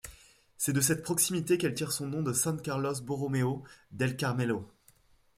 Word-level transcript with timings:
C’est 0.57 0.73
de 0.73 0.81
cette 0.81 1.03
proximité 1.03 1.59
qu’elle 1.59 1.75
tire 1.75 1.91
son 1.91 2.07
nom 2.07 2.23
de 2.23 2.33
San 2.33 2.59
Carlos 2.59 2.95
Borromeo 3.03 3.63
del 3.91 4.17
Carmelo. 4.17 4.67